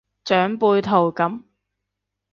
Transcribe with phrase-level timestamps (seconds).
[0.23, 1.43] 長輩圖噉